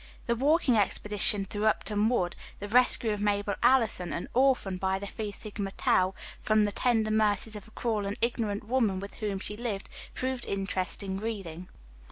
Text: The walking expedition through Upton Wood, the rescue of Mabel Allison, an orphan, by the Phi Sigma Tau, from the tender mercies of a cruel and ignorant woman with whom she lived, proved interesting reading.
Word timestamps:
The 0.25 0.35
walking 0.35 0.75
expedition 0.77 1.45
through 1.45 1.67
Upton 1.67 2.09
Wood, 2.09 2.35
the 2.57 2.67
rescue 2.67 3.11
of 3.11 3.21
Mabel 3.21 3.53
Allison, 3.61 4.11
an 4.13 4.27
orphan, 4.33 4.77
by 4.77 4.97
the 4.97 5.05
Phi 5.05 5.29
Sigma 5.29 5.69
Tau, 5.69 6.15
from 6.41 6.65
the 6.65 6.71
tender 6.71 7.11
mercies 7.11 7.55
of 7.55 7.67
a 7.67 7.71
cruel 7.79 8.07
and 8.07 8.17
ignorant 8.19 8.63
woman 8.63 8.99
with 8.99 9.13
whom 9.13 9.37
she 9.37 9.55
lived, 9.55 9.89
proved 10.15 10.43
interesting 10.47 11.17
reading. 11.19 11.67